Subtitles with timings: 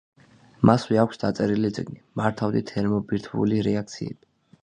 [0.69, 4.31] მასვე აქვს დაწერილი წიგნი „მართვადი თერმობირთვული რეაქციები“.